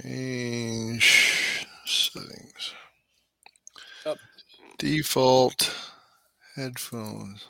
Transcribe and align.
Change 0.00 1.66
settings. 1.84 2.72
Up. 4.06 4.18
Default 4.78 5.74
headphones. 6.56 7.46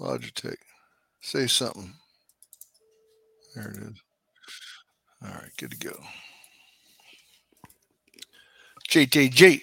Logitech. 0.00 0.56
Say 1.20 1.46
something. 1.46 1.92
There 3.54 3.68
it 3.68 3.76
is. 3.76 4.02
All 5.22 5.28
right, 5.28 5.50
good 5.58 5.72
to 5.72 5.76
go. 5.76 5.96
JJJ. 8.88 9.62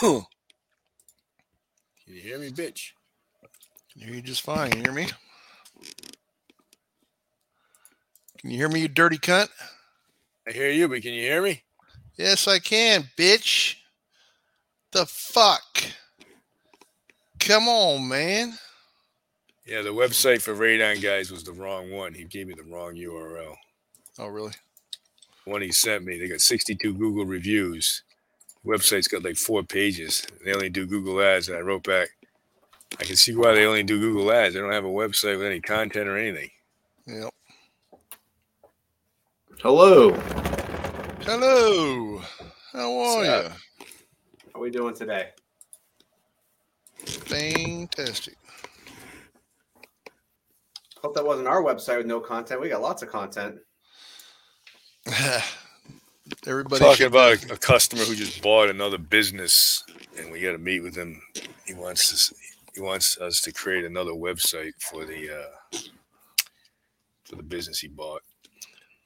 Can 0.00 0.22
you 2.06 2.20
hear 2.20 2.38
me, 2.38 2.50
bitch? 2.50 2.90
Can 3.92 4.02
hear 4.02 4.14
you 4.14 4.22
just 4.22 4.42
fine. 4.42 4.70
Can 4.70 4.80
you 4.80 4.84
hear 4.84 4.92
me? 4.92 5.08
Can 8.44 8.50
you 8.50 8.58
hear 8.58 8.68
me, 8.68 8.80
you 8.80 8.88
dirty 8.88 9.16
cunt? 9.16 9.48
I 10.46 10.52
hear 10.52 10.68
you, 10.68 10.86
but 10.86 11.00
can 11.00 11.14
you 11.14 11.22
hear 11.22 11.40
me? 11.40 11.62
Yes, 12.18 12.46
I 12.46 12.58
can, 12.58 13.08
bitch. 13.16 13.76
The 14.92 15.06
fuck? 15.06 15.82
Come 17.40 17.68
on, 17.68 18.06
man. 18.06 18.52
Yeah, 19.64 19.80
the 19.80 19.94
website 19.94 20.42
for 20.42 20.54
Radon 20.54 21.00
Guys 21.02 21.30
was 21.30 21.42
the 21.42 21.52
wrong 21.52 21.90
one. 21.90 22.12
He 22.12 22.24
gave 22.24 22.46
me 22.46 22.52
the 22.52 22.64
wrong 22.64 22.94
URL. 22.94 23.54
Oh, 24.18 24.26
really? 24.26 24.52
One 25.46 25.62
he 25.62 25.72
sent 25.72 26.04
me, 26.04 26.18
they 26.18 26.28
got 26.28 26.40
62 26.40 26.92
Google 26.92 27.24
reviews. 27.24 28.02
website's 28.62 29.08
got 29.08 29.24
like 29.24 29.38
four 29.38 29.62
pages. 29.62 30.26
They 30.44 30.52
only 30.52 30.68
do 30.68 30.84
Google 30.84 31.22
ads. 31.22 31.48
And 31.48 31.56
I 31.56 31.62
wrote 31.62 31.84
back, 31.84 32.08
I 33.00 33.04
can 33.04 33.16
see 33.16 33.34
why 33.34 33.54
they 33.54 33.64
only 33.64 33.84
do 33.84 33.98
Google 33.98 34.30
ads. 34.30 34.52
They 34.52 34.60
don't 34.60 34.70
have 34.70 34.84
a 34.84 34.88
website 34.88 35.38
with 35.38 35.46
any 35.46 35.62
content 35.62 36.08
or 36.08 36.18
anything. 36.18 36.50
Yep. 37.06 37.33
Hello. 39.64 40.12
Hello. 41.22 42.20
How 42.74 43.00
are 43.00 43.24
you? 43.24 43.30
up? 43.30 43.52
How 44.52 44.60
we 44.60 44.70
doing 44.70 44.94
today? 44.94 45.30
Fantastic. 47.06 48.36
Hope 51.00 51.14
that 51.14 51.24
wasn't 51.24 51.48
our 51.48 51.62
website 51.62 51.96
with 51.96 52.04
no 52.04 52.20
content. 52.20 52.60
We 52.60 52.68
got 52.68 52.82
lots 52.82 53.02
of 53.02 53.08
content. 53.08 53.56
Everybody 56.46 56.84
Talking 56.84 57.06
about 57.06 57.42
a, 57.46 57.54
a 57.54 57.56
customer 57.56 58.02
who 58.02 58.14
just 58.14 58.42
bought 58.42 58.68
another 58.68 58.98
business, 58.98 59.82
and 60.18 60.30
we 60.30 60.42
got 60.42 60.52
to 60.52 60.58
meet 60.58 60.80
with 60.80 60.94
him. 60.94 61.22
He 61.64 61.72
wants 61.72 62.12
us. 62.12 62.34
He 62.74 62.82
wants 62.82 63.16
us 63.16 63.40
to 63.40 63.50
create 63.50 63.86
another 63.86 64.12
website 64.12 64.72
for 64.80 65.06
the 65.06 65.30
uh, 65.40 65.78
for 67.24 67.36
the 67.36 67.42
business 67.42 67.78
he 67.78 67.88
bought. 67.88 68.20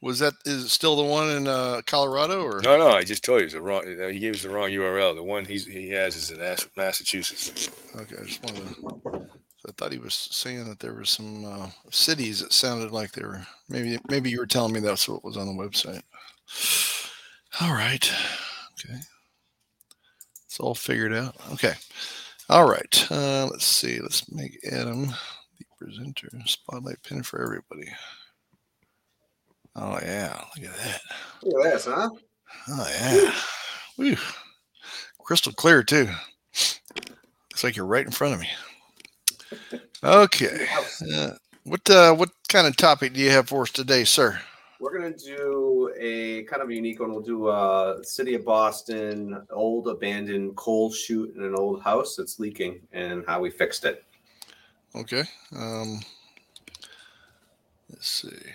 Was 0.00 0.18
that 0.20 0.34
is 0.44 0.64
it 0.64 0.68
still 0.68 0.96
the 0.96 1.02
one 1.02 1.28
in 1.30 1.48
uh, 1.48 1.80
Colorado 1.86 2.42
or 2.44 2.60
No, 2.62 2.78
no, 2.78 2.88
I 2.88 3.02
just 3.04 3.24
told 3.24 3.40
you 3.40 3.44
it's 3.46 3.54
the 3.54 3.60
wrong. 3.60 3.82
uh, 4.00 4.08
He 4.08 4.18
gave 4.20 4.34
us 4.34 4.42
the 4.42 4.50
wrong 4.50 4.70
URL. 4.70 5.14
The 5.14 5.22
one 5.22 5.44
he's, 5.44 5.66
he 5.66 5.88
has 5.90 6.14
is 6.16 6.30
in 6.30 6.38
Massachusetts. 6.76 7.70
Okay, 7.96 8.16
I 8.20 8.24
just 8.24 8.42
wanted 8.44 8.62
to. 8.76 9.28
I 9.66 9.72
thought 9.76 9.92
he 9.92 9.98
was 9.98 10.14
saying 10.14 10.66
that 10.68 10.78
there 10.78 10.94
were 10.94 11.04
some 11.04 11.44
uh, 11.44 11.68
cities 11.90 12.40
that 12.40 12.52
sounded 12.52 12.90
like 12.92 13.12
they 13.12 13.24
were 13.24 13.44
maybe 13.68 13.98
maybe 14.08 14.30
you 14.30 14.38
were 14.38 14.46
telling 14.46 14.72
me 14.72 14.80
that's 14.80 15.08
what 15.08 15.24
was 15.24 15.36
on 15.36 15.46
the 15.46 15.62
website. 15.62 16.02
All 17.60 17.72
right. 17.74 18.10
Okay. 18.72 18.98
It's 20.46 20.60
all 20.60 20.74
figured 20.74 21.12
out. 21.12 21.34
Okay. 21.52 21.74
All 22.48 22.68
right. 22.70 23.06
Uh, 23.10 23.46
let's 23.50 23.66
see. 23.66 24.00
Let's 24.00 24.30
make 24.32 24.58
Adam 24.70 25.06
the 25.58 25.64
presenter. 25.76 26.28
Spotlight 26.46 27.02
pin 27.02 27.22
for 27.22 27.42
everybody. 27.42 27.90
Oh 29.80 29.98
yeah, 30.02 30.42
look 30.56 30.68
at 30.68 30.76
that. 30.76 31.00
Look 31.42 31.66
at 31.66 31.84
that, 31.84 31.94
huh? 31.94 32.10
Oh 32.68 32.88
yeah. 33.00 33.32
Whew. 33.96 34.16
Crystal 35.20 35.52
clear 35.52 35.84
too. 35.84 36.08
Looks 37.50 37.62
like 37.62 37.76
you're 37.76 37.86
right 37.86 38.04
in 38.04 38.10
front 38.10 38.34
of 38.34 38.40
me. 38.40 38.48
Okay. 40.02 40.66
Uh, 41.14 41.30
what 41.62 41.88
uh, 41.90 42.12
what 42.12 42.30
kind 42.48 42.66
of 42.66 42.76
topic 42.76 43.12
do 43.12 43.20
you 43.20 43.30
have 43.30 43.48
for 43.48 43.62
us 43.62 43.70
today, 43.70 44.02
sir? 44.02 44.40
We're 44.80 44.98
gonna 44.98 45.16
do 45.16 45.92
a 45.96 46.42
kind 46.44 46.60
of 46.60 46.70
a 46.70 46.74
unique 46.74 46.98
one. 46.98 47.12
We'll 47.12 47.20
do 47.20 47.46
uh 47.46 48.02
city 48.02 48.34
of 48.34 48.44
Boston, 48.44 49.46
old 49.50 49.86
abandoned 49.86 50.56
coal 50.56 50.92
chute 50.92 51.36
in 51.36 51.44
an 51.44 51.54
old 51.54 51.82
house 51.82 52.16
that's 52.16 52.40
leaking 52.40 52.80
and 52.92 53.24
how 53.28 53.40
we 53.40 53.50
fixed 53.50 53.84
it. 53.84 54.02
Okay. 54.96 55.22
Um, 55.54 56.00
let's 57.90 58.08
see. 58.08 58.52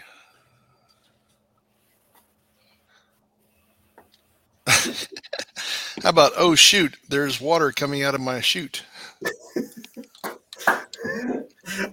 How 6.01 6.09
about 6.09 6.33
oh 6.37 6.55
shoot, 6.55 6.97
there's 7.09 7.39
water 7.39 7.71
coming 7.71 8.03
out 8.03 8.15
of 8.15 8.21
my 8.21 8.41
chute. 8.41 8.83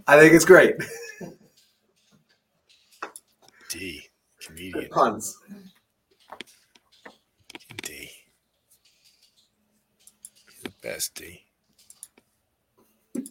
I 0.06 0.18
think 0.18 0.34
it's 0.34 0.44
great. 0.44 0.76
D 3.68 4.02
comedian 4.44 4.88
Puns. 4.90 5.38
D. 7.82 8.10
He's 10.50 10.62
the 10.62 10.72
best 10.82 11.14
D. 11.14 11.44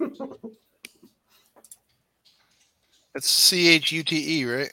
That's 3.14 3.30
C 3.30 3.70
H 3.70 3.92
U 3.92 4.04
T 4.04 4.40
E, 4.40 4.46
right? 4.46 4.72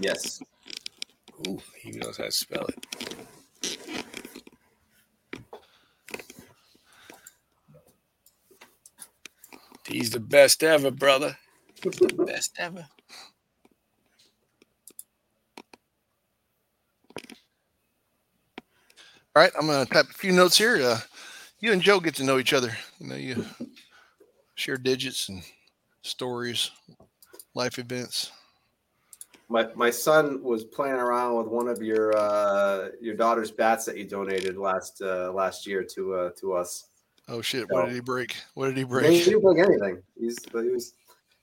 Yes. 0.00 0.40
Ooh, 1.46 1.60
he 1.82 1.90
knows 1.92 2.16
how 2.18 2.24
to 2.24 2.32
spell 2.32 2.66
it. 2.66 3.16
D's 9.88 10.10
the 10.10 10.20
best 10.20 10.62
ever, 10.62 10.90
brother. 10.90 11.36
The 11.82 12.24
best 12.26 12.54
ever. 12.58 12.86
All 19.34 19.42
right, 19.42 19.52
I'm 19.58 19.66
gonna 19.66 19.86
type 19.86 20.10
a 20.10 20.12
few 20.12 20.32
notes 20.32 20.58
here. 20.58 20.76
Uh, 20.76 21.00
you 21.60 21.72
and 21.72 21.80
Joe 21.80 22.00
get 22.00 22.14
to 22.16 22.24
know 22.24 22.38
each 22.38 22.52
other. 22.52 22.76
You 22.98 23.06
know, 23.06 23.14
you 23.14 23.44
share 24.56 24.76
digits 24.76 25.30
and 25.30 25.42
stories, 26.02 26.70
life 27.54 27.78
events. 27.78 28.30
My 29.48 29.68
my 29.74 29.88
son 29.88 30.42
was 30.42 30.64
playing 30.64 30.96
around 30.96 31.36
with 31.36 31.46
one 31.46 31.68
of 31.68 31.82
your 31.82 32.14
uh 32.14 32.88
your 33.00 33.14
daughter's 33.14 33.50
bats 33.50 33.86
that 33.86 33.96
you 33.96 34.04
donated 34.04 34.58
last 34.58 35.00
uh 35.00 35.32
last 35.32 35.66
year 35.66 35.82
to 35.94 36.14
uh 36.14 36.30
to 36.36 36.52
us. 36.52 36.88
Oh 37.28 37.42
shit! 37.42 37.70
What 37.70 37.86
did 37.86 37.94
he 37.94 38.00
break? 38.00 38.36
What 38.54 38.66
did 38.68 38.76
he 38.76 38.84
break? 38.84 39.10
He 39.10 39.24
didn't 39.24 39.42
break 39.42 39.58
anything. 39.58 40.02
He's 40.18 40.36
he 40.50 40.68
was 40.70 40.94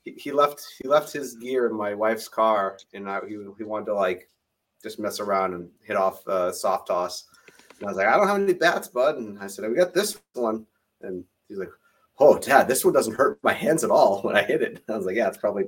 he, 0.03 0.11
he 0.13 0.31
left 0.31 0.65
he 0.81 0.87
left 0.87 1.13
his 1.13 1.35
gear 1.35 1.67
in 1.67 1.75
my 1.75 1.93
wife's 1.93 2.27
car 2.27 2.77
and 2.93 3.09
I, 3.09 3.19
he 3.27 3.37
he 3.57 3.63
wanted 3.63 3.85
to 3.85 3.93
like 3.93 4.29
just 4.85 4.99
mess 4.99 5.19
around 5.19 5.55
and 5.55 5.69
hit 5.83 5.95
off 5.95 6.25
uh, 6.27 6.51
soft 6.51 6.87
toss. 6.87 7.25
And 7.79 7.87
I 7.87 7.91
was 7.91 7.97
like, 7.97 8.07
I 8.07 8.15
don't 8.17 8.27
have 8.27 8.39
any 8.39 8.53
bats, 8.53 8.87
bud. 8.87 9.17
And 9.17 9.39
I 9.39 9.47
said, 9.47 9.67
we 9.67 9.75
got 9.75 9.95
this 9.95 10.21
one. 10.33 10.65
And 11.01 11.23
he's 11.49 11.57
like, 11.57 11.71
Oh, 12.19 12.37
dad, 12.37 12.67
this 12.67 12.85
one 12.85 12.93
doesn't 12.93 13.15
hurt 13.15 13.39
my 13.43 13.51
hands 13.51 13.83
at 13.83 13.89
all 13.89 14.21
when 14.21 14.37
I 14.37 14.43
hit 14.43 14.61
it. 14.61 14.83
I 14.89 14.95
was 14.95 15.07
like, 15.07 15.15
Yeah, 15.15 15.27
it's 15.27 15.37
probably 15.37 15.65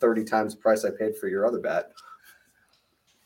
30 0.00 0.24
times 0.24 0.54
the 0.54 0.60
price 0.60 0.84
I 0.84 0.90
paid 0.90 1.16
for 1.16 1.28
your 1.28 1.44
other 1.44 1.58
bat. 1.58 1.92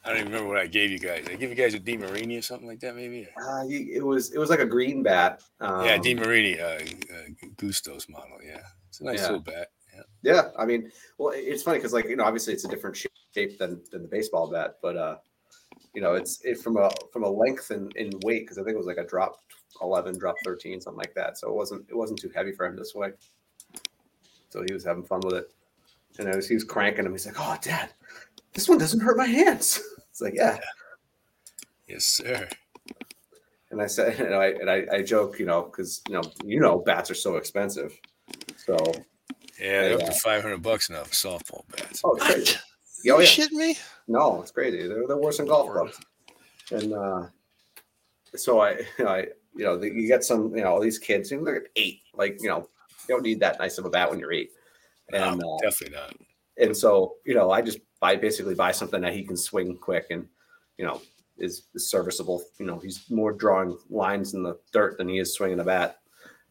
I 0.05 0.11
don't 0.11 0.19
even 0.19 0.33
remember 0.33 0.49
what 0.51 0.59
I 0.59 0.67
gave 0.67 0.91
you 0.91 0.99
guys. 0.99 1.27
I 1.31 1.35
give 1.35 1.49
you 1.51 1.56
guys 1.56 1.73
a 1.75 1.81
DeMarini 1.81 2.39
or 2.39 2.43
something 2.43 2.69
like 2.69 2.81
that, 2.81 2.95
maybe. 2.95 3.27
Uh, 3.43 3.65
it 3.69 4.05
was 4.05 4.33
it 4.33 4.39
was 4.39 4.51
like 4.51 4.61
a 4.61 4.67
green 4.67 5.03
bat. 5.03 5.43
Um, 5.61 5.85
yeah, 5.87 5.97
DeMarini, 5.97 6.61
uh, 6.61 7.15
uh, 7.15 7.49
Gusto's 7.56 8.09
model. 8.09 8.39
Yeah, 8.45 8.61
it's 8.89 9.01
a 9.01 9.05
nice 9.05 9.21
Yeah. 9.21 9.27
little 9.27 9.41
bat. 9.41 9.69
Yeah. 9.95 10.03
Yeah, 10.23 10.43
I 10.59 10.67
mean, 10.67 10.91
well, 11.19 11.33
it's 11.35 11.62
funny 11.62 11.79
because 11.79 11.93
like 11.95 12.06
you 12.09 12.17
know, 12.17 12.25
obviously 12.25 12.53
it's 12.53 12.65
a 12.65 12.69
different 12.69 12.97
shape- 12.97 13.59
than 13.59 13.81
than 13.91 14.03
the 14.03 14.09
baseball 14.09 14.51
bat, 14.51 14.77
but 14.83 14.97
uh, 14.97 15.17
you 15.95 16.03
know, 16.03 16.15
it's 16.15 16.41
it 16.45 16.59
from 16.59 16.77
a 16.77 16.91
from 17.12 17.25
a 17.25 17.31
length 17.31 17.71
and 17.71 17.91
in 17.97 18.11
weight 18.25 18.43
because 18.43 18.59
I 18.59 18.62
think 18.62 18.75
it 18.75 18.79
was 18.79 18.87
like 18.87 18.99
a 18.99 19.06
drop 19.06 19.37
eleven, 19.81 20.19
drop 20.19 20.37
thirteen, 20.45 20.81
something 20.81 20.99
like 20.99 21.15
that. 21.15 21.39
So 21.39 21.49
it 21.49 21.55
wasn't 21.55 21.87
it 21.89 21.97
wasn't 21.97 22.19
too 22.21 22.31
heavy 22.35 22.53
for 22.53 22.67
him 22.67 22.77
to 22.77 22.85
swing. 22.85 23.12
So 24.51 24.62
he 24.69 24.73
was 24.75 24.85
having 24.85 25.03
fun 25.05 25.21
with 25.25 25.35
it, 25.35 25.53
and 26.19 26.29
I 26.29 26.37
was, 26.37 26.47
he 26.47 26.55
was 26.55 26.62
cranking 26.65 27.06
him. 27.06 27.12
He's 27.12 27.27
like, 27.27 27.37
"Oh, 27.39 27.56
Dad, 27.61 27.91
this 28.53 28.69
one 28.69 28.79
doesn't 28.79 29.01
hurt 29.01 29.17
my 29.17 29.27
hands." 29.27 29.81
It's 30.14 30.20
like, 30.20 30.34
"Yeah." 30.37 30.61
Yes, 31.88 32.05
sir. 32.05 32.49
And 33.72 33.82
I 33.82 33.87
said, 33.88 34.20
and 34.20 34.32
I 34.32 34.46
and 34.46 34.70
I, 34.70 34.87
I 34.93 35.02
joke, 35.02 35.40
you 35.40 35.46
know, 35.46 35.62
because 35.62 36.02
you 36.08 36.14
know, 36.14 36.22
you 36.44 36.61
know, 36.61 36.78
bats 36.78 37.11
are 37.11 37.16
so 37.16 37.34
expensive. 37.34 37.99
So, 38.56 38.76
Yeah, 39.61 39.82
they're 39.82 39.94
up 39.94 40.05
to 40.06 40.12
five 40.12 40.43
hundred 40.43 40.62
bucks 40.62 40.88
now 40.88 41.02
for 41.02 41.11
softball 41.14 41.66
bats. 41.76 42.00
oh, 42.05 42.14
it's 42.14 42.25
crazy. 42.26 42.56
You 43.02 43.16
Oh, 43.16 43.19
yeah. 43.19 43.26
shitting 43.26 43.52
me? 43.55 43.76
No, 44.06 44.40
it's 44.40 44.52
crazy. 44.52 44.87
They're, 44.87 45.05
they're 45.08 45.16
worse 45.16 45.38
than 45.38 45.46
golf 45.46 45.72
clubs. 45.72 45.99
And 46.70 46.93
uh, 46.94 47.26
so 48.37 48.60
I, 48.60 48.78
I, 49.00 49.26
you 49.56 49.64
know, 49.64 49.76
the, 49.76 49.88
you 49.93 50.06
get 50.06 50.22
some, 50.22 50.55
you 50.56 50.62
know, 50.62 50.69
all 50.69 50.81
these 50.81 51.00
kids, 51.00 51.32
you 51.32 51.38
know, 51.38 51.44
they're 51.44 51.67
eight. 51.75 52.02
Like, 52.14 52.40
you 52.40 52.49
know, 52.49 52.69
you 53.08 53.14
don't 53.17 53.25
need 53.25 53.40
that 53.40 53.58
nice 53.58 53.78
of 53.78 53.84
a 53.84 53.90
bat 53.90 54.10
when 54.10 54.20
you're 54.20 54.32
eight. 54.32 54.52
And 55.12 55.40
No, 55.40 55.56
uh, 55.56 55.58
definitely 55.60 55.96
not. 55.96 56.14
And 56.59 56.77
so, 56.77 57.17
you 57.25 57.35
know, 57.35 57.51
I 57.51 57.62
just 57.62 57.79
buy 58.01 58.17
basically 58.17 58.55
buy 58.55 58.73
something 58.73 59.01
that 59.01 59.15
he 59.15 59.25
can 59.25 59.37
swing 59.37 59.77
quick 59.77 60.06
and, 60.11 60.27
you 60.79 60.85
know, 60.85 61.01
is, 61.39 61.67
is 61.75 61.91
serviceable. 61.91 62.43
You 62.59 62.67
know, 62.67 62.79
he's 62.79 63.11
more 63.11 63.33
drawing 63.33 63.77
lines 63.91 64.35
in 64.35 64.43
the 64.43 64.59
dirt 64.73 64.99
than 64.99 65.09
he 65.09 65.19
is 65.19 65.35
swinging 65.35 65.61
a 65.61 65.65
bat. 65.65 65.99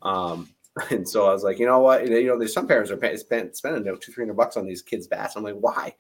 Um, 0.02 0.50
and 0.92 1.08
so 1.08 1.28
I 1.28 1.34
was 1.34 1.44
like, 1.44 1.60
you 1.60 1.66
know 1.66 1.80
what? 1.80 2.08
You 2.08 2.28
know, 2.28 2.38
there's 2.38 2.54
some 2.54 2.68
parents 2.68 2.92
are 2.92 3.18
spend, 3.18 3.56
spending 3.56 3.86
you 3.86 3.92
know, 3.92 3.98
two, 3.98 4.12
three 4.12 4.24
hundred 4.24 4.38
bucks 4.38 4.58
on 4.58 4.66
these 4.66 4.82
kids' 4.82 5.08
bats. 5.08 5.36
I'm 5.36 5.44
like, 5.44 5.56
why? 5.56 5.96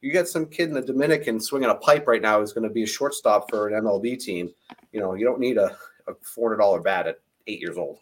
You 0.00 0.12
got 0.12 0.28
some 0.28 0.46
kid 0.46 0.68
in 0.68 0.74
the 0.74 0.82
Dominican 0.82 1.40
swinging 1.40 1.70
a 1.70 1.74
pipe 1.76 2.06
right 2.08 2.22
now 2.22 2.40
who's 2.40 2.52
going 2.52 2.66
to 2.66 2.74
be 2.74 2.82
a 2.82 2.86
shortstop 2.86 3.48
for 3.50 3.68
an 3.68 3.84
MLB 3.84 4.18
team. 4.18 4.50
You 4.92 5.00
know, 5.00 5.14
you 5.14 5.24
don't 5.24 5.38
need 5.38 5.58
a, 5.58 5.76
a 6.08 6.14
four 6.22 6.48
hundred 6.48 6.60
dollar 6.60 6.80
bat 6.80 7.06
at 7.06 7.20
eight 7.46 7.60
years 7.60 7.76
old. 7.76 7.98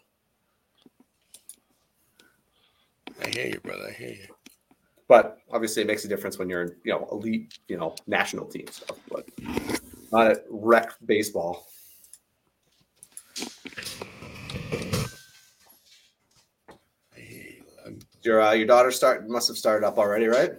I 3.23 3.29
hear 3.29 3.47
you, 3.47 3.59
brother. 3.59 3.89
I 3.89 3.93
hear 3.93 4.09
you. 4.09 4.40
But 5.11 5.39
obviously, 5.51 5.81
it 5.81 5.87
makes 5.87 6.05
a 6.05 6.07
difference 6.07 6.39
when 6.39 6.49
you're 6.49 6.61
in, 6.61 6.75
you 6.85 6.93
know, 6.93 7.05
elite, 7.11 7.59
you 7.67 7.75
know, 7.75 7.95
national 8.07 8.45
team 8.45 8.65
stuff, 8.67 8.97
but 9.09 9.27
not 10.09 10.27
at 10.31 10.45
rec 10.49 10.93
baseball. 11.05 11.67
I 17.13 17.19
hear 17.19 17.43
you. 17.43 17.63
I'm- 17.83 17.99
Your 18.23 18.41
uh, 18.41 18.53
your 18.53 18.67
daughter 18.67 18.89
start 18.89 19.27
must 19.27 19.49
have 19.49 19.57
started 19.57 19.85
up 19.85 19.97
already, 19.97 20.27
right? 20.27 20.51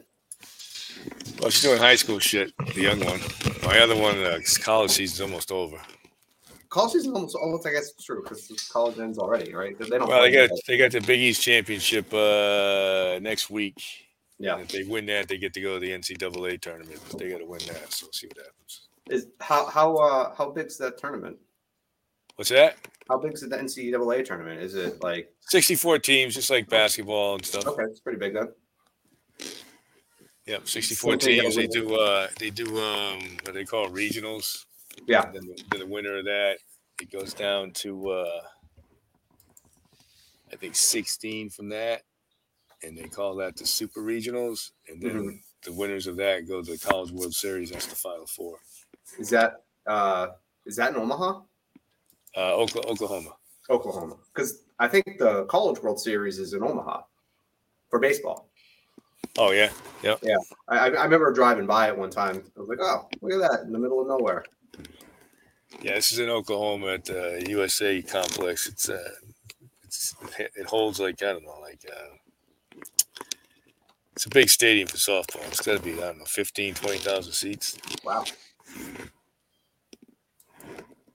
Well, 1.40 1.48
she's 1.48 1.62
doing 1.62 1.78
high 1.78 1.96
school 1.96 2.18
shit. 2.18 2.52
The 2.74 2.82
young 2.82 3.00
one. 3.00 3.20
My 3.64 3.78
other 3.78 3.96
one, 3.96 4.18
uh, 4.22 4.40
college 4.60 4.90
season's 4.90 5.22
almost 5.22 5.50
over. 5.50 5.80
College 6.68 6.92
season 6.92 7.14
almost, 7.14 7.36
almost 7.36 7.66
I 7.66 7.70
guess 7.70 7.88
it's 7.92 8.04
true 8.04 8.22
because 8.22 8.68
college 8.70 8.98
ends 8.98 9.16
already, 9.18 9.54
right? 9.54 9.78
They 9.78 9.88
don't. 9.88 10.06
Well, 10.06 10.20
they 10.20 10.30
got 10.30 10.50
they 10.68 10.76
got 10.76 10.90
the 10.92 11.00
Big 11.00 11.20
East 11.20 11.40
championship 11.40 12.12
uh, 12.12 13.18
next 13.22 13.48
week. 13.48 13.80
Yeah. 14.42 14.54
And 14.54 14.62
if 14.62 14.68
they 14.68 14.82
win 14.82 15.06
that, 15.06 15.28
they 15.28 15.38
get 15.38 15.54
to 15.54 15.60
go 15.60 15.74
to 15.74 15.80
the 15.80 15.92
NCAA 15.92 16.60
tournament. 16.60 16.98
But 17.08 17.20
they 17.20 17.30
got 17.30 17.38
to 17.38 17.46
win 17.46 17.60
that, 17.68 17.92
so 17.92 18.06
we'll 18.06 18.12
see 18.12 18.26
what 18.26 18.38
happens. 18.38 18.88
Is 19.08 19.28
how 19.40 19.66
how 19.66 19.96
uh 19.96 20.34
how 20.34 20.50
big's 20.50 20.76
that 20.78 20.98
tournament? 20.98 21.36
What's 22.34 22.50
that? 22.50 22.76
How 23.08 23.18
big's 23.18 23.42
the 23.42 23.56
NCAA 23.56 24.24
tournament? 24.24 24.60
Is 24.60 24.74
it 24.74 25.00
like 25.00 25.32
Sixty-four 25.42 26.00
teams, 26.00 26.34
just 26.34 26.50
like 26.50 26.68
basketball 26.68 27.34
and 27.34 27.44
stuff. 27.44 27.66
okay? 27.68 27.84
It's 27.84 28.00
pretty 28.00 28.18
big 28.18 28.34
then. 28.34 28.48
Yep, 30.46 30.66
sixty-four 30.66 31.18
teams. 31.18 31.54
They 31.54 31.68
do 31.68 31.94
uh, 31.94 32.26
they 32.40 32.50
do 32.50 32.66
um, 32.80 33.20
what 33.44 33.54
they 33.54 33.64
call 33.64 33.88
regionals. 33.90 34.64
Yeah. 35.06 35.22
And 35.22 35.34
then 35.34 35.54
the, 35.70 35.78
the 35.78 35.86
winner 35.86 36.18
of 36.18 36.24
that, 36.24 36.58
it 37.00 37.12
goes 37.12 37.32
down 37.32 37.70
to 37.74 38.10
uh, 38.10 38.40
I 40.52 40.56
think 40.56 40.74
sixteen 40.74 41.48
from 41.48 41.68
that, 41.68 42.02
and 42.82 42.96
they 42.96 43.08
call 43.08 43.36
that 43.36 43.56
the 43.56 43.66
super 43.66 44.00
regionals. 44.02 44.72
And 44.88 45.00
then 45.02 45.12
Mhm. 45.14 45.42
the 45.62 45.72
winners 45.72 46.06
of 46.06 46.16
that 46.16 46.48
go 46.48 46.62
to 46.62 46.72
the 46.72 46.78
College 46.78 47.10
World 47.12 47.34
Series. 47.34 47.70
That's 47.70 47.86
the 47.86 47.96
Final 47.96 48.26
Four. 48.26 48.58
Is 49.18 49.30
that 49.30 49.64
uh 49.86 50.28
is 50.64 50.76
that 50.76 50.94
in 50.94 51.00
Omaha, 51.00 51.42
Uh, 52.36 52.56
Oklahoma. 52.56 53.36
Oklahoma? 53.68 54.16
Because 54.34 54.64
I 54.78 54.88
think 54.88 55.18
the 55.18 55.44
College 55.46 55.80
World 55.82 56.00
Series 56.00 56.38
is 56.38 56.54
in 56.54 56.62
Omaha 56.62 57.02
for 57.90 57.98
baseball. 57.98 58.48
Oh 59.38 59.50
yeah, 59.52 59.72
yep. 60.02 60.20
I, 60.68 60.78
I 60.78 60.86
I 60.88 61.04
remember 61.04 61.32
driving 61.32 61.66
by 61.66 61.88
it 61.88 61.96
one 61.96 62.10
time. 62.10 62.50
I 62.56 62.60
was 62.60 62.68
like, 62.68 62.78
oh, 62.80 63.08
look 63.20 63.32
at 63.32 63.50
that 63.50 63.60
in 63.66 63.72
the 63.72 63.78
middle 63.78 64.00
of 64.00 64.06
nowhere. 64.08 64.44
Yeah, 65.80 65.94
this 65.94 66.12
is 66.12 66.18
in 66.18 66.28
Oklahoma 66.28 66.94
at 66.94 67.04
the 67.06 67.44
USA 67.48 68.02
complex. 68.02 68.66
It's 68.68 68.88
uh, 68.88 69.14
it's 69.84 70.14
it 70.38 70.66
holds 70.66 71.00
like 71.00 71.22
I 71.22 71.32
don't 71.32 71.44
know, 71.44 71.58
like 71.60 71.84
uh, 71.90 72.16
it's 74.12 74.26
a 74.26 74.30
big 74.30 74.48
stadium 74.48 74.88
for 74.88 74.96
softball. 74.96 75.46
It's 75.48 75.60
got 75.60 75.78
to 75.78 75.82
be 75.82 75.94
I 75.94 76.06
don't 76.06 76.18
know, 76.18 76.24
15, 76.24 76.74
20,000 76.74 77.32
seats. 77.32 77.78
Wow. 78.04 78.24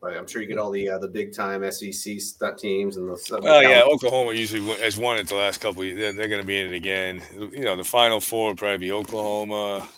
But 0.01 0.15
I'm 0.15 0.27
sure 0.27 0.41
you 0.41 0.47
get 0.47 0.57
all 0.57 0.71
the 0.71 0.89
uh, 0.89 0.99
the 0.99 1.07
big 1.07 1.33
time 1.33 1.69
SEC 1.71 1.91
st- 1.91 2.57
teams 2.57 2.97
and 2.97 3.09
the. 3.09 3.39
Well, 3.41 3.63
yeah, 3.63 3.81
Oklahoma 3.81 4.33
usually 4.33 4.61
has 4.77 4.95
won 4.95 5.17
it 5.17 5.27
the 5.27 5.35
last 5.35 5.59
couple. 5.59 5.81
Of 5.81 5.87
years. 5.87 5.99
They're, 5.99 6.13
they're 6.13 6.27
going 6.27 6.41
to 6.41 6.47
be 6.47 6.59
in 6.59 6.67
it 6.67 6.75
again. 6.75 7.21
You 7.33 7.65
know, 7.65 7.75
the 7.75 7.83
final 7.83 8.19
four 8.19 8.49
would 8.49 8.57
probably 8.57 8.77
be 8.77 8.91
Oklahoma. 8.91 9.89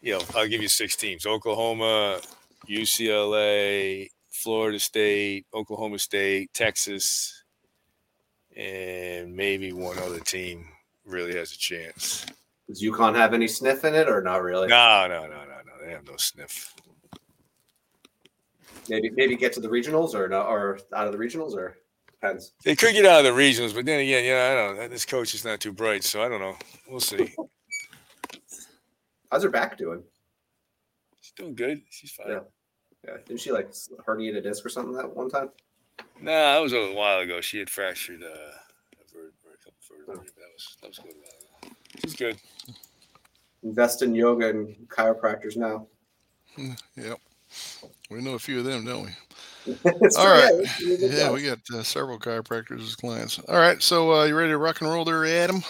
You 0.00 0.14
know, 0.14 0.24
I'll 0.34 0.48
give 0.48 0.60
you 0.60 0.68
six 0.68 0.96
teams: 0.96 1.26
Oklahoma, 1.26 2.18
UCLA, 2.68 4.08
Florida 4.30 4.80
State, 4.80 5.46
Oklahoma 5.54 6.00
State, 6.00 6.52
Texas, 6.52 7.44
and 8.56 9.32
maybe 9.32 9.72
one 9.72 9.96
other 10.00 10.18
team 10.18 10.66
really 11.10 11.34
has 11.36 11.52
a 11.52 11.58
chance. 11.58 12.26
Does 12.68 12.82
UConn 12.82 13.14
have 13.16 13.34
any 13.34 13.48
sniff 13.48 13.84
in 13.84 13.94
it 13.94 14.08
or 14.08 14.22
not 14.22 14.42
really? 14.42 14.68
No, 14.68 15.06
no, 15.08 15.22
no, 15.22 15.28
no, 15.28 15.44
no. 15.44 15.84
They 15.84 15.90
have 15.90 16.06
no 16.06 16.16
sniff. 16.16 16.74
Maybe 18.88 19.10
maybe 19.10 19.36
get 19.36 19.52
to 19.54 19.60
the 19.60 19.68
regionals 19.68 20.14
or 20.14 20.28
no 20.28 20.42
or 20.42 20.80
out 20.94 21.06
of 21.06 21.12
the 21.12 21.18
regionals 21.18 21.54
or 21.54 21.76
depends. 22.06 22.52
They 22.64 22.74
could 22.74 22.94
get 22.94 23.06
out 23.06 23.24
of 23.24 23.34
the 23.34 23.40
regionals, 23.40 23.74
but 23.74 23.84
then 23.84 24.00
again, 24.00 24.24
yeah, 24.24 24.50
I 24.50 24.54
don't 24.54 24.76
know. 24.76 24.88
This 24.88 25.04
coach 25.04 25.34
is 25.34 25.44
not 25.44 25.60
too 25.60 25.72
bright, 25.72 26.04
so 26.04 26.22
I 26.22 26.28
don't 26.28 26.40
know. 26.40 26.56
We'll 26.88 27.00
see. 27.00 27.34
How's 29.30 29.44
her 29.44 29.50
back 29.50 29.78
doing? 29.78 30.02
She's 31.20 31.32
doing 31.32 31.54
good. 31.54 31.82
She's 31.90 32.10
fine. 32.10 32.28
Yeah. 32.28 32.40
Yeah, 33.06 33.16
didn't 33.26 33.40
she 33.40 33.50
like 33.50 33.70
herniate 34.06 34.36
a 34.36 34.40
disc 34.42 34.64
or 34.64 34.68
something 34.68 34.92
that 34.94 35.14
one 35.14 35.30
time? 35.30 35.50
Nah, 36.20 36.54
that 36.54 36.58
was 36.58 36.72
a 36.72 36.92
while 36.92 37.20
ago. 37.20 37.40
She 37.40 37.58
had 37.58 37.70
fractured 37.70 38.22
uh, 38.22 38.52
or 39.90 40.14
a. 40.14 40.16
That 40.16 40.24
was 40.52 40.76
that 40.82 40.88
was 40.88 40.98
good. 40.98 42.16
Good. 42.16 42.36
Invest 43.62 44.02
in 44.02 44.14
yoga 44.14 44.48
and 44.48 44.74
chiropractors 44.88 45.56
now. 45.56 45.86
Yep. 46.96 47.18
We 48.10 48.20
know 48.22 48.34
a 48.34 48.38
few 48.38 48.58
of 48.58 48.64
them, 48.64 48.84
don't 48.84 49.04
we? 49.04 49.10
All 50.16 50.26
right. 50.26 50.50
yeah, 50.54 50.60
it's 50.60 50.80
really 50.80 50.96
good 50.96 51.12
Yeah, 51.12 51.30
we 51.30 51.42
got 51.42 51.58
uh, 51.72 51.82
several 51.82 52.18
chiropractors 52.18 52.82
as 52.82 52.96
clients. 52.96 53.38
All 53.48 53.58
right. 53.58 53.82
So, 53.82 54.12
uh, 54.12 54.24
you 54.24 54.34
ready 54.36 54.50
to 54.50 54.58
rock 54.58 54.80
and 54.80 54.90
roll 54.90 55.04
there, 55.04 55.24
Adam? 55.26 55.62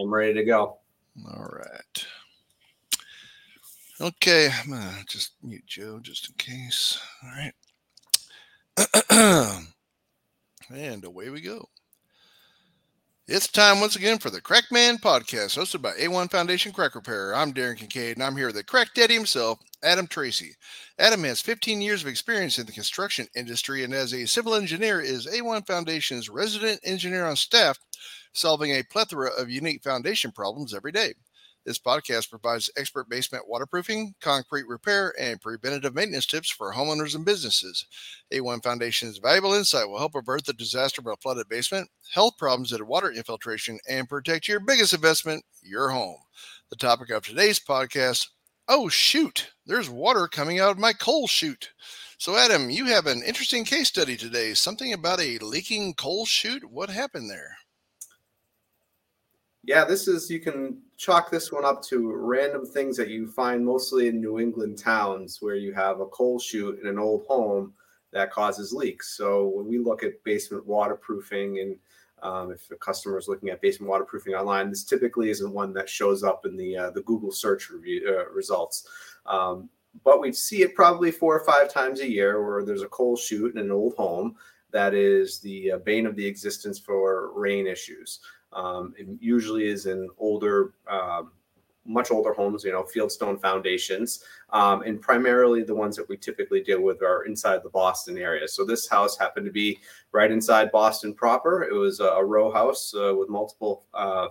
I'm 0.00 0.12
ready 0.12 0.34
to 0.34 0.44
go. 0.44 0.78
All 1.26 1.50
right. 1.52 2.06
Okay, 4.00 4.48
I'm 4.48 4.70
gonna 4.70 5.02
just 5.08 5.32
mute 5.42 5.66
Joe 5.66 5.98
just 6.00 6.28
in 6.28 6.34
case. 6.36 7.00
All 7.24 7.30
right. 7.30 7.52
and 10.70 11.04
away 11.04 11.30
we 11.30 11.40
go. 11.40 11.68
It's 13.30 13.46
time 13.46 13.80
once 13.80 13.94
again 13.94 14.16
for 14.16 14.30
the 14.30 14.40
Crack 14.40 14.72
Man 14.72 14.96
podcast, 14.96 15.58
hosted 15.58 15.82
by 15.82 15.92
A1 15.92 16.30
Foundation 16.30 16.72
Crack 16.72 16.94
Repair. 16.94 17.34
I'm 17.34 17.52
Darren 17.52 17.76
Kincaid, 17.76 18.16
and 18.16 18.24
I'm 18.24 18.38
here 18.38 18.46
with 18.46 18.54
the 18.54 18.64
crack 18.64 18.94
daddy 18.94 19.12
himself, 19.12 19.58
Adam 19.84 20.06
Tracy. 20.06 20.54
Adam 20.98 21.22
has 21.24 21.42
15 21.42 21.82
years 21.82 22.00
of 22.00 22.08
experience 22.08 22.58
in 22.58 22.64
the 22.64 22.72
construction 22.72 23.26
industry, 23.36 23.84
and 23.84 23.92
as 23.92 24.14
a 24.14 24.24
civil 24.24 24.54
engineer, 24.54 25.02
is 25.02 25.26
A1 25.26 25.66
Foundation's 25.66 26.30
resident 26.30 26.80
engineer 26.84 27.26
on 27.26 27.36
staff, 27.36 27.78
solving 28.32 28.70
a 28.70 28.82
plethora 28.82 29.28
of 29.38 29.50
unique 29.50 29.84
foundation 29.84 30.32
problems 30.32 30.72
every 30.74 30.92
day. 30.92 31.12
This 31.68 31.78
podcast 31.78 32.30
provides 32.30 32.70
expert 32.78 33.10
basement 33.10 33.46
waterproofing, 33.46 34.14
concrete 34.22 34.66
repair, 34.66 35.12
and 35.20 35.38
preventative 35.38 35.94
maintenance 35.94 36.24
tips 36.24 36.48
for 36.50 36.72
homeowners 36.72 37.14
and 37.14 37.26
businesses. 37.26 37.84
A1 38.32 38.62
Foundation's 38.62 39.18
valuable 39.18 39.52
insight 39.52 39.86
will 39.86 39.98
help 39.98 40.14
avert 40.14 40.46
the 40.46 40.54
disaster 40.54 41.02
of 41.02 41.08
a 41.08 41.16
flooded 41.16 41.46
basement, 41.50 41.90
health 42.10 42.38
problems 42.38 42.70
to 42.70 42.82
water 42.82 43.12
infiltration, 43.12 43.78
and 43.86 44.08
protect 44.08 44.48
your 44.48 44.60
biggest 44.60 44.94
investment, 44.94 45.44
your 45.62 45.90
home. 45.90 46.16
The 46.70 46.76
topic 46.76 47.10
of 47.10 47.26
today's 47.26 47.60
podcast 47.60 48.28
oh, 48.66 48.88
shoot, 48.88 49.50
there's 49.66 49.90
water 49.90 50.26
coming 50.26 50.60
out 50.60 50.70
of 50.70 50.78
my 50.78 50.94
coal 50.94 51.26
chute. 51.26 51.68
So, 52.16 52.34
Adam, 52.34 52.70
you 52.70 52.86
have 52.86 53.06
an 53.06 53.22
interesting 53.22 53.66
case 53.66 53.88
study 53.88 54.16
today. 54.16 54.54
Something 54.54 54.94
about 54.94 55.20
a 55.20 55.36
leaking 55.40 55.92
coal 55.96 56.24
chute. 56.24 56.64
What 56.70 56.88
happened 56.88 57.28
there? 57.28 57.58
Yeah, 59.68 59.84
this 59.84 60.08
is, 60.08 60.30
you 60.30 60.40
can 60.40 60.78
chalk 60.96 61.30
this 61.30 61.52
one 61.52 61.66
up 61.66 61.82
to 61.88 62.10
random 62.10 62.64
things 62.64 62.96
that 62.96 63.10
you 63.10 63.26
find 63.26 63.62
mostly 63.62 64.08
in 64.08 64.18
New 64.18 64.40
England 64.40 64.78
towns 64.78 65.42
where 65.42 65.56
you 65.56 65.74
have 65.74 66.00
a 66.00 66.06
coal 66.06 66.38
chute 66.38 66.80
in 66.80 66.88
an 66.88 66.98
old 66.98 67.26
home 67.26 67.74
that 68.10 68.30
causes 68.30 68.72
leaks. 68.72 69.14
So, 69.14 69.46
when 69.48 69.66
we 69.66 69.76
look 69.76 70.02
at 70.02 70.24
basement 70.24 70.66
waterproofing 70.66 71.58
and 71.58 71.76
um, 72.22 72.50
if 72.50 72.70
a 72.70 72.76
customer 72.76 73.18
is 73.18 73.28
looking 73.28 73.50
at 73.50 73.60
basement 73.60 73.90
waterproofing 73.90 74.32
online, 74.32 74.70
this 74.70 74.84
typically 74.84 75.28
isn't 75.28 75.52
one 75.52 75.74
that 75.74 75.90
shows 75.90 76.24
up 76.24 76.46
in 76.46 76.56
the 76.56 76.74
uh, 76.74 76.90
the 76.92 77.02
Google 77.02 77.30
search 77.30 77.68
review 77.68 78.08
uh, 78.08 78.32
results. 78.32 78.88
Um, 79.26 79.68
but 80.02 80.18
we 80.18 80.32
see 80.32 80.62
it 80.62 80.74
probably 80.74 81.10
four 81.10 81.38
or 81.38 81.44
five 81.44 81.70
times 81.70 82.00
a 82.00 82.10
year 82.10 82.42
where 82.42 82.64
there's 82.64 82.80
a 82.80 82.88
coal 82.88 83.18
chute 83.18 83.54
in 83.54 83.60
an 83.60 83.70
old 83.70 83.96
home 83.96 84.36
that 84.70 84.94
is 84.94 85.40
the 85.40 85.72
uh, 85.72 85.78
bane 85.78 86.06
of 86.06 86.16
the 86.16 86.26
existence 86.26 86.78
for 86.78 87.32
rain 87.38 87.66
issues. 87.66 88.20
Um, 88.58 88.94
it 88.98 89.06
usually 89.20 89.66
is 89.74 89.86
in 89.86 90.08
older, 90.18 90.74
um, 90.90 91.30
much 91.84 92.10
older 92.10 92.32
homes, 92.34 92.64
you 92.64 92.72
know, 92.72 92.84
fieldstone 92.94 93.40
foundations, 93.40 94.24
um, 94.50 94.82
and 94.82 95.00
primarily 95.00 95.62
the 95.62 95.74
ones 95.84 95.94
that 95.96 96.08
we 96.08 96.16
typically 96.16 96.62
deal 96.62 96.82
with 96.82 97.00
are 97.02 97.24
inside 97.24 97.60
the 97.62 97.70
Boston 97.70 98.18
area. 98.18 98.46
So 98.48 98.64
this 98.64 98.88
house 98.88 99.16
happened 99.16 99.46
to 99.46 99.52
be 99.52 99.78
right 100.12 100.30
inside 100.30 100.72
Boston 100.72 101.14
proper. 101.14 101.62
It 101.62 101.72
was 101.72 102.00
a, 102.00 102.10
a 102.22 102.24
row 102.34 102.50
house 102.52 102.94
uh, 102.94 103.14
with 103.18 103.28
multiple 103.28 103.74
uh, 103.94 104.28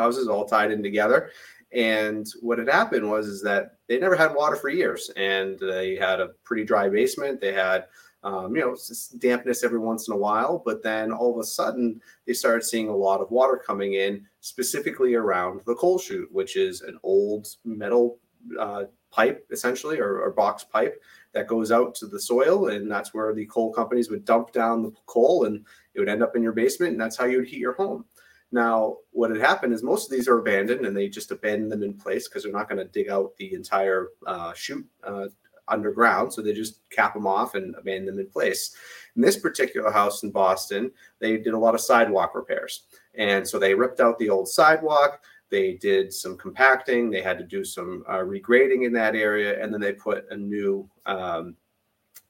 houses 0.00 0.28
all 0.28 0.44
tied 0.44 0.70
in 0.70 0.82
together. 0.82 1.30
And 1.72 2.26
what 2.42 2.58
had 2.58 2.68
happened 2.68 3.10
was 3.10 3.26
is 3.26 3.42
that 3.42 3.78
they 3.88 3.98
never 3.98 4.16
had 4.16 4.34
water 4.34 4.56
for 4.56 4.68
years, 4.68 5.10
and 5.16 5.58
they 5.58 5.96
had 5.96 6.20
a 6.20 6.32
pretty 6.44 6.64
dry 6.64 6.88
basement. 6.88 7.40
They 7.40 7.52
had 7.52 7.86
um, 8.26 8.56
you 8.56 8.60
know, 8.60 8.76
dampness 9.18 9.62
every 9.62 9.78
once 9.78 10.08
in 10.08 10.14
a 10.14 10.16
while, 10.16 10.60
but 10.64 10.82
then 10.82 11.12
all 11.12 11.32
of 11.32 11.38
a 11.38 11.46
sudden 11.46 12.02
they 12.26 12.32
started 12.32 12.64
seeing 12.64 12.88
a 12.88 12.96
lot 12.96 13.20
of 13.20 13.30
water 13.30 13.56
coming 13.64 13.94
in, 13.94 14.26
specifically 14.40 15.14
around 15.14 15.60
the 15.64 15.76
coal 15.76 15.96
chute, 15.96 16.28
which 16.32 16.56
is 16.56 16.80
an 16.80 16.98
old 17.04 17.46
metal 17.64 18.18
uh, 18.58 18.82
pipe, 19.12 19.46
essentially, 19.52 20.00
or, 20.00 20.20
or, 20.20 20.32
box 20.32 20.64
pipe 20.64 21.00
that 21.34 21.46
goes 21.46 21.70
out 21.70 21.94
to 21.94 22.06
the 22.06 22.20
soil, 22.20 22.68
and 22.68 22.90
that's 22.90 23.14
where 23.14 23.32
the 23.32 23.46
coal 23.46 23.72
companies 23.72 24.10
would 24.10 24.24
dump 24.24 24.52
down 24.52 24.82
the 24.82 24.92
coal, 25.06 25.44
and 25.44 25.64
it 25.94 26.00
would 26.00 26.08
end 26.08 26.22
up 26.22 26.34
in 26.34 26.42
your 26.42 26.52
basement, 26.52 26.92
and 26.92 27.00
that's 27.00 27.16
how 27.16 27.26
you 27.26 27.38
would 27.38 27.48
heat 27.48 27.60
your 27.60 27.74
home. 27.74 28.04
Now, 28.50 28.96
what 29.12 29.30
had 29.30 29.40
happened 29.40 29.72
is 29.72 29.84
most 29.84 30.06
of 30.06 30.10
these 30.10 30.28
are 30.28 30.38
abandoned 30.38 30.86
and 30.86 30.96
they 30.96 31.08
just 31.08 31.32
abandon 31.32 31.68
them 31.68 31.82
in 31.82 31.94
place 31.94 32.28
because 32.28 32.44
they're 32.44 32.52
not 32.52 32.68
going 32.68 32.78
to 32.78 32.84
dig 32.84 33.08
out 33.08 33.36
the 33.36 33.52
entire 33.52 34.08
uh, 34.24 34.52
chute 34.54 34.86
uh, 35.02 35.26
underground. 35.68 36.32
So 36.32 36.42
they 36.42 36.52
just 36.52 36.80
cap 36.90 37.14
them 37.14 37.26
off 37.26 37.54
and 37.54 37.74
abandon 37.76 38.06
them 38.06 38.18
in 38.18 38.30
place. 38.30 38.74
In 39.14 39.22
this 39.22 39.36
particular 39.36 39.90
house 39.90 40.22
in 40.22 40.30
Boston, 40.30 40.90
they 41.18 41.38
did 41.38 41.54
a 41.54 41.58
lot 41.58 41.74
of 41.74 41.80
sidewalk 41.80 42.34
repairs. 42.34 42.84
And 43.14 43.46
so 43.46 43.58
they 43.58 43.74
ripped 43.74 44.00
out 44.00 44.18
the 44.18 44.28
old 44.28 44.48
sidewalk. 44.48 45.22
They 45.48 45.74
did 45.74 46.12
some 46.12 46.36
compacting. 46.36 47.10
They 47.10 47.22
had 47.22 47.38
to 47.38 47.44
do 47.44 47.64
some 47.64 48.04
uh, 48.08 48.18
regrading 48.18 48.84
in 48.84 48.92
that 48.94 49.14
area. 49.14 49.62
And 49.62 49.72
then 49.72 49.80
they 49.80 49.92
put 49.92 50.26
a 50.30 50.36
new 50.36 50.88
um, 51.06 51.56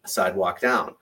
sidewalk 0.05 0.61
down. 0.61 0.95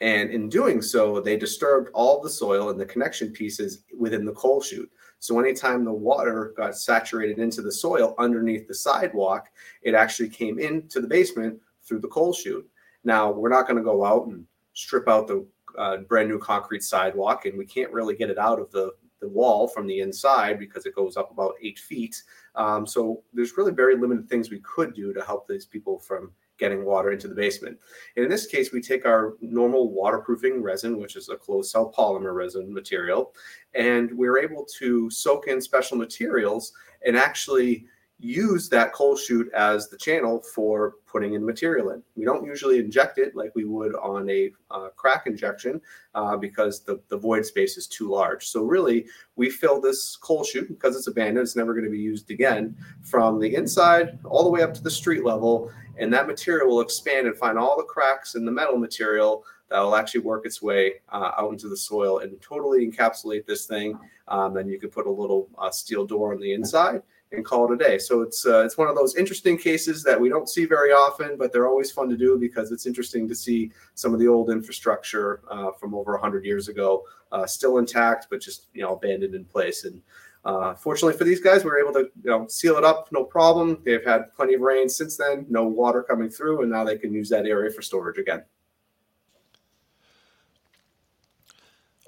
And 0.00 0.30
in 0.30 0.48
doing 0.48 0.80
so, 0.80 1.20
they 1.20 1.36
disturbed 1.36 1.90
all 1.92 2.22
the 2.22 2.30
soil 2.30 2.70
and 2.70 2.80
the 2.80 2.86
connection 2.86 3.32
pieces 3.32 3.84
within 3.98 4.24
the 4.24 4.32
coal 4.32 4.62
chute. 4.62 4.90
So 5.18 5.38
anytime 5.38 5.84
the 5.84 5.92
water 5.92 6.54
got 6.56 6.76
saturated 6.76 7.38
into 7.38 7.60
the 7.60 7.70
soil 7.70 8.14
underneath 8.18 8.66
the 8.66 8.74
sidewalk, 8.74 9.50
it 9.82 9.94
actually 9.94 10.30
came 10.30 10.58
into 10.58 11.00
the 11.00 11.06
basement 11.06 11.60
through 11.90 12.00
the 12.00 12.08
coal 12.08 12.32
chute. 12.32 12.66
Now, 13.02 13.32
we're 13.32 13.48
not 13.50 13.66
going 13.66 13.76
to 13.76 13.82
go 13.82 14.04
out 14.04 14.28
and 14.28 14.46
strip 14.74 15.08
out 15.08 15.26
the 15.26 15.44
uh, 15.76 15.98
brand 15.98 16.28
new 16.28 16.38
concrete 16.38 16.84
sidewalk, 16.84 17.46
and 17.46 17.58
we 17.58 17.66
can't 17.66 17.92
really 17.92 18.14
get 18.14 18.30
it 18.30 18.38
out 18.38 18.60
of 18.60 18.70
the, 18.70 18.92
the 19.20 19.28
wall 19.28 19.66
from 19.66 19.88
the 19.88 20.00
inside 20.00 20.58
because 20.60 20.86
it 20.86 20.94
goes 20.94 21.16
up 21.16 21.32
about 21.32 21.54
eight 21.60 21.80
feet. 21.80 22.22
Um, 22.54 22.86
so 22.86 23.22
there's 23.32 23.56
really 23.56 23.72
very 23.72 23.96
limited 23.96 24.28
things 24.28 24.50
we 24.50 24.60
could 24.60 24.94
do 24.94 25.12
to 25.12 25.24
help 25.24 25.48
these 25.48 25.66
people 25.66 25.98
from 25.98 26.30
getting 26.58 26.84
water 26.84 27.10
into 27.10 27.26
the 27.26 27.34
basement. 27.34 27.76
And 28.14 28.24
in 28.24 28.30
this 28.30 28.46
case, 28.46 28.70
we 28.70 28.80
take 28.80 29.04
our 29.06 29.34
normal 29.40 29.90
waterproofing 29.90 30.62
resin, 30.62 30.98
which 30.98 31.16
is 31.16 31.28
a 31.28 31.36
closed 31.36 31.70
cell 31.70 31.92
polymer 31.96 32.34
resin 32.34 32.72
material, 32.72 33.34
and 33.74 34.12
we're 34.12 34.38
able 34.38 34.64
to 34.78 35.10
soak 35.10 35.48
in 35.48 35.60
special 35.60 35.96
materials 35.96 36.72
and 37.04 37.16
actually 37.16 37.86
use 38.20 38.68
that 38.68 38.92
coal 38.92 39.16
chute 39.16 39.50
as 39.54 39.88
the 39.88 39.96
channel 39.96 40.42
for 40.54 40.96
putting 41.06 41.34
in 41.34 41.44
material 41.44 41.90
in. 41.90 42.02
We 42.16 42.24
don't 42.24 42.44
usually 42.44 42.78
inject 42.78 43.18
it 43.18 43.34
like 43.34 43.52
we 43.54 43.64
would 43.64 43.94
on 43.96 44.28
a 44.28 44.52
uh, 44.70 44.88
crack 44.94 45.26
injection 45.26 45.80
uh, 46.14 46.36
because 46.36 46.80
the, 46.80 47.00
the 47.08 47.16
void 47.16 47.46
space 47.46 47.76
is 47.76 47.86
too 47.86 48.10
large. 48.10 48.46
So 48.46 48.62
really, 48.62 49.06
we 49.36 49.48
fill 49.48 49.80
this 49.80 50.16
coal 50.16 50.44
chute 50.44 50.68
because 50.68 50.96
it's 50.96 51.06
abandoned, 51.06 51.44
it's 51.44 51.56
never 51.56 51.72
going 51.72 51.84
to 51.84 51.90
be 51.90 51.98
used 51.98 52.30
again, 52.30 52.76
from 53.02 53.40
the 53.40 53.54
inside 53.54 54.18
all 54.24 54.44
the 54.44 54.50
way 54.50 54.62
up 54.62 54.74
to 54.74 54.82
the 54.82 54.90
street 54.90 55.24
level. 55.24 55.70
And 55.98 56.12
that 56.12 56.26
material 56.26 56.68
will 56.68 56.80
expand 56.80 57.26
and 57.26 57.36
find 57.36 57.58
all 57.58 57.76
the 57.76 57.84
cracks 57.84 58.34
in 58.34 58.44
the 58.44 58.52
metal 58.52 58.76
material 58.76 59.44
that 59.70 59.80
will 59.80 59.94
actually 59.94 60.20
work 60.20 60.46
its 60.46 60.60
way 60.60 60.94
uh, 61.10 61.32
out 61.38 61.52
into 61.52 61.68
the 61.68 61.76
soil 61.76 62.18
and 62.18 62.40
totally 62.42 62.86
encapsulate 62.86 63.46
this 63.46 63.66
thing. 63.66 63.98
Um, 64.28 64.54
then 64.54 64.68
you 64.68 64.78
could 64.78 64.92
put 64.92 65.06
a 65.06 65.10
little 65.10 65.48
uh, 65.58 65.70
steel 65.70 66.04
door 66.04 66.34
on 66.34 66.40
the 66.40 66.52
inside 66.52 67.02
and 67.32 67.44
call 67.44 67.70
it 67.70 67.74
a 67.74 67.76
day. 67.76 67.98
So 67.98 68.22
it's 68.22 68.44
uh, 68.44 68.64
it's 68.64 68.76
one 68.76 68.88
of 68.88 68.96
those 68.96 69.16
interesting 69.16 69.56
cases 69.56 70.02
that 70.02 70.20
we 70.20 70.28
don't 70.28 70.48
see 70.48 70.64
very 70.64 70.90
often, 70.90 71.36
but 71.36 71.52
they're 71.52 71.68
always 71.68 71.90
fun 71.90 72.08
to 72.08 72.16
do 72.16 72.38
because 72.38 72.72
it's 72.72 72.86
interesting 72.86 73.28
to 73.28 73.34
see 73.34 73.70
some 73.94 74.12
of 74.12 74.20
the 74.20 74.28
old 74.28 74.50
infrastructure 74.50 75.42
uh, 75.50 75.70
from 75.72 75.94
over 75.94 76.12
100 76.12 76.44
years 76.44 76.68
ago 76.68 77.04
uh, 77.32 77.46
still 77.46 77.78
intact, 77.78 78.26
but 78.30 78.40
just 78.40 78.66
you 78.74 78.82
know 78.82 78.94
abandoned 78.94 79.34
in 79.34 79.44
place. 79.44 79.84
And 79.84 80.02
uh, 80.44 80.74
fortunately 80.74 81.16
for 81.16 81.24
these 81.24 81.40
guys, 81.40 81.64
we 81.64 81.70
were 81.70 81.80
able 81.80 81.92
to 81.94 82.10
you 82.22 82.30
know 82.30 82.46
seal 82.48 82.76
it 82.76 82.84
up, 82.84 83.08
no 83.12 83.24
problem. 83.24 83.80
They've 83.84 84.04
had 84.04 84.32
plenty 84.34 84.54
of 84.54 84.60
rain 84.60 84.88
since 84.88 85.16
then, 85.16 85.46
no 85.48 85.64
water 85.64 86.02
coming 86.02 86.30
through, 86.30 86.62
and 86.62 86.70
now 86.70 86.84
they 86.84 86.98
can 86.98 87.12
use 87.12 87.28
that 87.28 87.46
area 87.46 87.70
for 87.70 87.82
storage 87.82 88.18
again. 88.18 88.42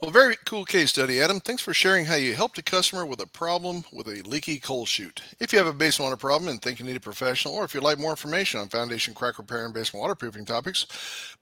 Well, 0.03 0.11
very 0.11 0.37
cool 0.47 0.65
case 0.65 0.91
study, 0.91 1.21
Adam. 1.21 1.39
Thanks 1.39 1.63
for 1.63 1.73
sharing 1.73 2.05
how 2.05 2.17
you 2.17 2.35
helped 2.35 2.59
a 2.59 2.63
customer 2.63 3.07
with 3.07 3.21
a 3.21 3.27
problem 3.29 3.85
with 3.93 4.09
a 4.09 4.29
leaky 4.29 4.59
coal 4.59 4.85
chute. 4.85 5.23
If 5.39 5.53
you 5.53 5.61
have 5.61 5.69
a 5.69 5.73
basement 5.73 6.07
water 6.07 6.17
problem 6.17 6.49
and 6.49 6.61
think 6.61 6.81
you 6.81 6.85
need 6.85 6.97
a 6.97 7.01
professional, 7.01 7.55
or 7.55 7.63
if 7.63 7.73
you'd 7.73 7.85
like 7.85 8.01
more 8.01 8.11
information 8.11 8.59
on 8.59 8.69
foundation 8.69 9.15
crack 9.15 9.39
repair 9.39 9.65
and 9.65 9.73
basement 9.73 10.01
waterproofing 10.01 10.45
topics, 10.45 10.87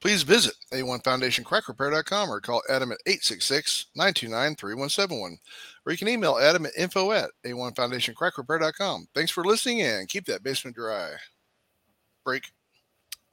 please 0.02 0.24
visit 0.24 0.52
a1foundationcrackrepair.com 0.74 2.30
or 2.30 2.42
call 2.42 2.60
Adam 2.68 2.92
at 2.92 2.98
866-929-3171. 3.06 5.38
Or 5.86 5.92
you 5.92 5.96
can 5.96 6.08
email 6.08 6.36
Adam 6.36 6.66
at 6.66 6.76
info 6.76 7.12
at 7.12 7.30
a1foundationcrackrepair.com. 7.46 9.08
Thanks 9.14 9.30
for 9.30 9.42
listening 9.42 9.80
and 9.80 10.06
keep 10.06 10.26
that 10.26 10.42
basement 10.42 10.76
dry. 10.76 11.12
Break. 12.26 12.44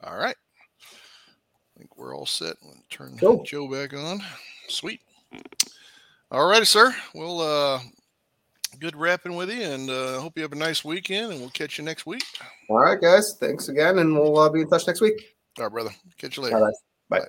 All 0.05 0.15
right. 0.15 0.37
I 0.81 1.79
think 1.79 1.97
we're 1.97 2.15
all 2.15 2.25
set. 2.25 2.55
turn 2.89 3.17
cool. 3.19 3.43
Joe 3.43 3.67
back 3.67 3.93
on. 3.93 4.21
Sweet. 4.69 5.01
All 6.29 6.45
righty, 6.45 6.65
sir. 6.65 6.93
Well, 7.13 7.39
uh, 7.41 7.79
good 8.79 8.97
rapping 8.97 9.35
with 9.35 9.49
you, 9.49 9.61
and 9.61 9.89
uh, 9.89 10.19
hope 10.19 10.33
you 10.35 10.43
have 10.43 10.51
a 10.51 10.57
nice 10.57 10.83
weekend, 10.83 11.31
and 11.31 11.39
we'll 11.39 11.49
catch 11.49 11.77
you 11.77 11.85
next 11.85 12.05
week. 12.05 12.23
All 12.69 12.79
right, 12.79 12.99
guys. 12.99 13.37
Thanks 13.39 13.69
again, 13.69 13.99
and 13.99 14.13
we'll 14.13 14.37
uh, 14.37 14.49
be 14.49 14.61
in 14.61 14.69
touch 14.69 14.87
next 14.87 14.99
week. 14.99 15.35
All 15.57 15.65
right, 15.65 15.71
brother. 15.71 15.91
Catch 16.17 16.35
you 16.37 16.43
later. 16.43 16.57
All 16.57 16.63
right. 16.63 16.73
Bye. 17.09 17.19
Bye. 17.19 17.27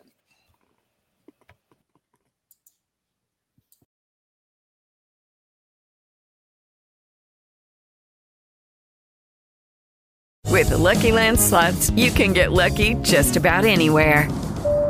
With 10.51 10.71
the 10.71 10.79
Lucky 10.79 11.13
Land 11.13 11.39
slots, 11.39 11.91
you 11.91 12.11
can 12.11 12.33
get 12.33 12.51
lucky 12.51 12.95
just 13.03 13.37
about 13.37 13.65
anywhere. 13.65 14.29